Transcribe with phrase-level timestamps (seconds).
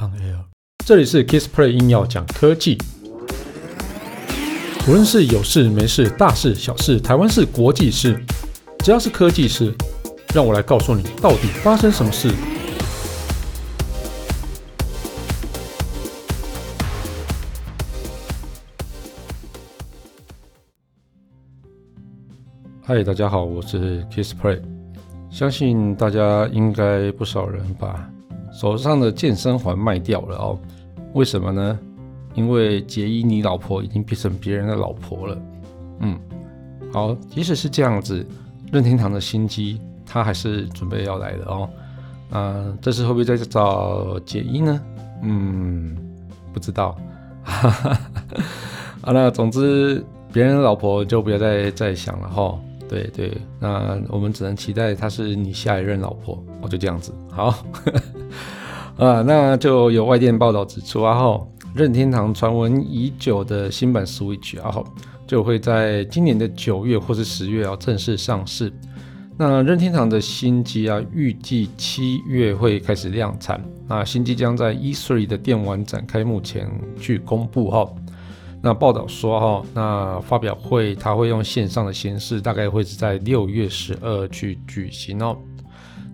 [0.00, 0.46] On Air，
[0.86, 2.78] 这里是 Kissplay 硬要讲科技，
[4.88, 8.18] 无论是有事没事、大事小事、台湾事、国际事，
[8.78, 9.74] 只要是科技事，
[10.34, 12.30] 让我来告诉你到底发生什么事。
[22.82, 24.62] 嗨，大家好，我是 Kissplay，
[25.30, 28.10] 相信大家应该不少人吧。
[28.52, 30.58] 手上的健身环卖掉了哦，
[31.14, 31.78] 为什么呢？
[32.34, 35.38] 因为杰伊你老婆已经变成别人的老婆了。
[36.00, 36.18] 嗯，
[36.92, 38.24] 好，即使是这样子，
[38.72, 41.68] 任天堂的新机他还是准备要来的哦。
[42.30, 44.80] 啊，这次会不会再找杰伊呢？
[45.22, 45.96] 嗯，
[46.52, 46.96] 不知道。
[47.42, 48.00] 哈哈哈。
[49.02, 52.56] 好，那总之别人的老婆就不要再再想了哈。
[52.90, 56.42] 对对，那我们只能期待她是你下一任老婆。
[56.60, 57.12] 我，就这样子。
[57.30, 57.64] 好。
[58.98, 61.40] 啊，那就有外电报道指出啊，哈，
[61.74, 64.84] 任天堂传闻已久的新版 Switch 啊，哈，
[65.26, 68.70] 就会在今年的九月或是十月啊正式上市。
[69.38, 73.58] 那任天堂的新机啊，预计七月会开始量产。
[73.88, 76.70] 那新机将在 E3 的电玩展开幕前
[77.00, 77.90] 去公布哈。
[78.62, 85.36] 那报道说哈，那发表会它会用线上的形式，大概会是在六月十二去举行哦。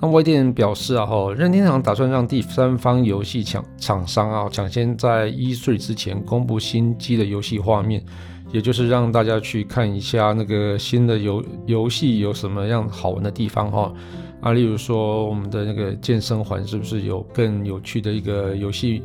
[0.00, 8.04] 那外电表示啊，哈，任天堂打算让第三方游戏厂厂商啊抢先在一岁之前公布新机的游戏画面，
[8.50, 13.92] 也就是让大家去看一下那个新的游游戏有什么样好玩的地方哈。
[14.40, 19.00] 啊，例如说我们的那个健身环是不是有更有趣的一个游戏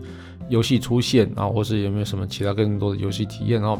[0.49, 3.79] 游戏出现啊，或是有没有什么其他更多的游戏体验哦？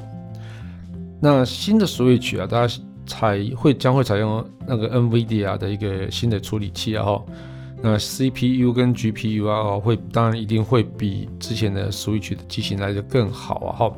[1.22, 2.82] 那新的 Switch 啊，大家。
[3.10, 7.24] 采会将会采用那个 NVIDIA 的一个新的处理器啊，哈，
[7.82, 13.94] 那 CPU 跟 GPU 啊，会当然一定会比之前的 Switch 的机型来得更好啊，哈。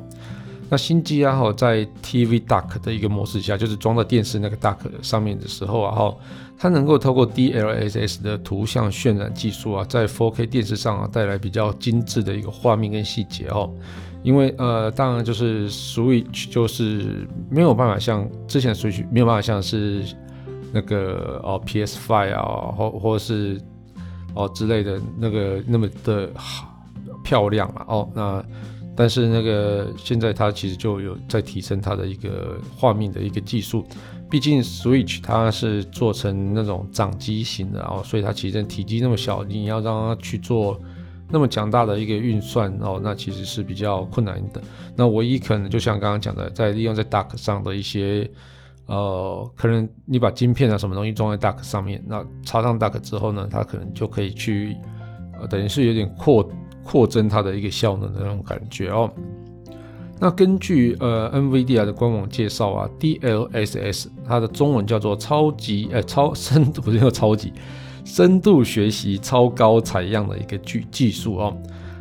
[0.70, 6.16] 那新机啊，哈，在 TV Dock 的一个模式下，就是装在电视那个 Dock 上面的时候啊，哈，
[6.58, 13.70] 它能够透过 DLSS 的图像渲染技术啊，在 4K 电视上啊带来比较精致的一个画面跟细节哦。
[14.22, 20.04] 因为呃，当然就是 Switch 就是没有办法像之前 Switch 没有办法像是
[20.74, 22.44] 那个哦 PS5 啊，
[22.76, 23.60] 或或是
[24.34, 26.68] 哦之类的那个那么的好
[27.24, 28.10] 漂亮了哦。
[28.14, 28.44] 那
[29.00, 33.86] 但是那个现在它其实就有在提升它的一个画面的一个技术。
[34.30, 40.78] 毕竟 Switch 它是做成那种掌机型的哦，所以它其实体积那么小，你要让它去做。
[41.32, 44.60] 那么强大的一个运算哦，那其实是比较困难的。
[44.96, 48.28] 那唯一可能就像刚刚讲的，在利用在 Dock 上的一些
[48.88, 54.76] 呃，可能你把晶片啊什么东西装在 Dock 上面，那插上 Dock 之后呢，它可能就可以去
[55.40, 56.44] 呃，等于是有点扩
[56.90, 59.12] 扩增它的一个效能的那种感觉哦。
[60.20, 67.54] 那根据呃 NVIDIA 的官网介绍啊，DLSS 它的中文叫做超级呃超 深度，不是叫超级。
[68.04, 71.56] 深度学习超高采样的一个技技术哦，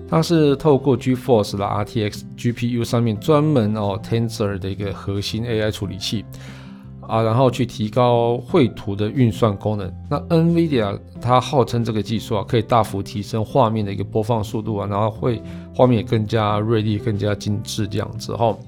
[0.09, 6.25] 它是透过 GeForce 的 RTX GPU 上面专门哦 Tensor 的一个核心 AI 处理器
[7.09, 9.93] 啊，然后去提高绘图的运算功能。
[10.09, 15.43] 那 NVIDIA 它号称这个技术啊，可以大幅提升画面的一个播放速度啊，然后会
[15.75, 18.59] 画面也更加锐利、更加精致这样子哈、哦。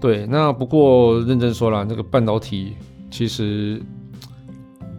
[0.00, 2.76] 对，那不过认真说了，那个半导体
[3.10, 3.82] 其实。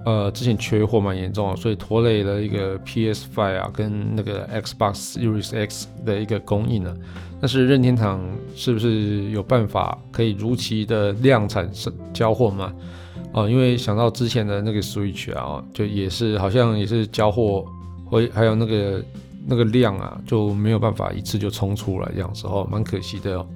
[0.05, 6.95] 呃，之前缺货蛮严重的，所以拖累了一个 PS5 啊，跟那个 Xbox Series X 的一个供应呢。
[7.39, 8.21] 但是任天堂
[8.55, 11.69] 是不是有办法可以如期的量产
[12.13, 12.73] 交货嘛？
[13.33, 17.65] 啊、因为想到之前的那个 Switch 啊，就也是好像也是交货
[18.05, 19.03] 会还有那个
[19.47, 23.47] 那个量啊，就没有办法一次就冲出来这样子哦，蛮可惜的哦。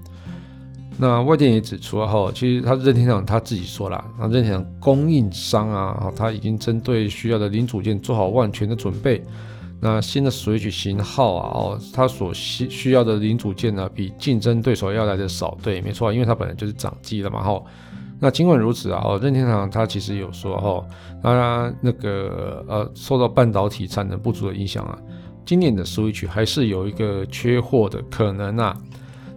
[0.97, 9.21] 那外电也指出哈，其实他任天堂他自己说了，那任天堂供应商啊，他已经针对需要的零组件做好万全的准备。
[9.81, 15.57] 那新的 Switch 型号啊，哦，它所需需要的零组件呢，比竞争对手要来的少。
[15.61, 17.61] 对，没错，因为它本来就是掌机了嘛，哈。
[18.17, 20.87] 那尽管如此啊，哦，任天堂它其实有说哈，
[21.21, 24.97] 那那个呃，受到半导体产能不足的影响啊，
[25.45, 28.75] 今年的 Switch 还是有一个缺货的可能啊。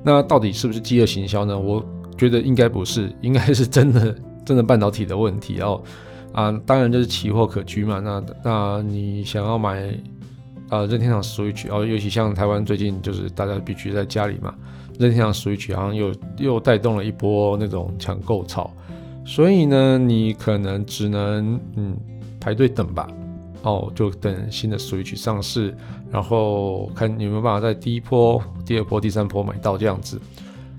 [0.03, 1.59] 那到底是不是饥饿行销呢？
[1.59, 1.85] 我
[2.17, 4.15] 觉得应该不是， 应该是真的
[4.45, 5.83] 真的半导体的问题哦。
[6.33, 8.00] 啊，当然就是奇货可居嘛。
[8.00, 9.93] 那那你想要买
[10.69, 14.55] 啊任天堂 Switch 哦，尤其像台湾最近就是大家必须在家里嘛，
[14.99, 18.71] 任天堂 Switch 好像又又带动了一波那种抢购潮，
[19.25, 21.97] 所以呢，你可能只能嗯
[22.39, 23.09] 排队等吧。
[23.62, 25.75] 哦，就等新的 Switch 上市，
[26.10, 30.20] 然后看有没有办法在第一波、第二波、第三波买到这样子。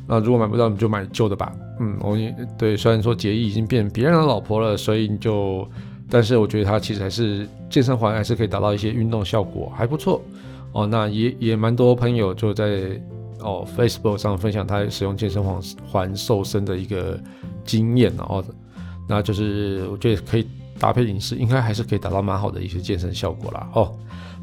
[0.07, 1.53] 那如果买不到，你就买旧的吧。
[1.79, 5.67] 嗯，我也对，虽然说杰伊已经变别人的老婆了，所以你就，
[6.09, 10.21] 但是我觉得它其实还是健身环还是可以达到一些运动效果，还不错
[10.71, 10.87] 哦。
[10.87, 12.99] 那也也蛮多朋友就在
[13.39, 17.19] 哦 Facebook 上分享他使用健身环环瘦身的一个
[17.63, 18.43] 经验哦。
[19.07, 20.47] 那就是我觉得可以
[20.79, 23.67] 搭配饮食，应该还是可以达到蛮好的一些健身效果啦。
[23.73, 23.93] 哦。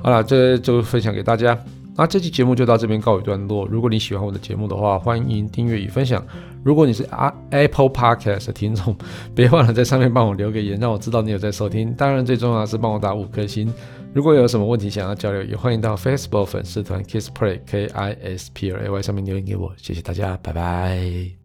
[0.02, 1.58] 好了，这就分享给大家。
[1.96, 3.66] 那这期节目就到这边告一段落。
[3.66, 6.22] 如果你喜欢我的节目的话，欢迎订阅与分享。
[6.62, 7.08] 如果你是
[7.50, 8.94] Apple Podcast 的听众，
[9.34, 11.94] 别忘了在上面帮我留个言，让我知道你有在收听。
[11.94, 13.72] 当然，最重要的是帮我打五颗星。
[14.12, 19.72] 如果有什么问题想要交流，也欢迎到 Facebook 粉丝团 Kiss Play K I S P L A Y 上面留言给我。
[19.78, 21.36] 谢谢大家，拜拜。